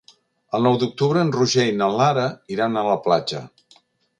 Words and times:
El 0.59 0.63
nou 0.67 0.77
d'octubre 0.83 1.21
en 1.25 1.29
Roger 1.35 1.67
i 1.73 1.75
na 1.83 1.91
Lara 1.99 2.25
iran 2.57 2.81
a 2.83 2.87
la 2.89 2.99
platja. 3.05 3.47